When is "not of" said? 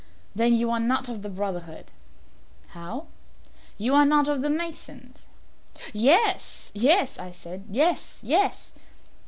0.79-1.21, 4.03-4.41